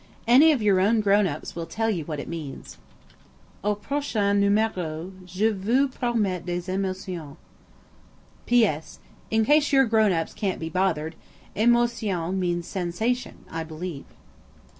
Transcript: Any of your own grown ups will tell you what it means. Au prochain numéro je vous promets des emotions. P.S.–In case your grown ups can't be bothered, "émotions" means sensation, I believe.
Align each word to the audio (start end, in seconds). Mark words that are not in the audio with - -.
Any 0.25 0.51
of 0.51 0.63
your 0.63 0.79
own 0.79 0.99
grown 1.01 1.27
ups 1.27 1.55
will 1.55 1.67
tell 1.67 1.91
you 1.91 2.05
what 2.05 2.19
it 2.19 2.27
means. 2.27 2.79
Au 3.63 3.75
prochain 3.75 4.35
numéro 4.41 5.11
je 5.27 5.51
vous 5.53 5.87
promets 5.89 6.43
des 6.43 6.67
emotions. 6.73 7.37
P.S.–In 8.47 9.45
case 9.45 9.71
your 9.71 9.85
grown 9.85 10.11
ups 10.11 10.33
can't 10.33 10.59
be 10.59 10.69
bothered, 10.69 11.15
"émotions" 11.55 12.33
means 12.35 12.65
sensation, 12.67 13.45
I 13.51 13.63
believe. 13.63 14.05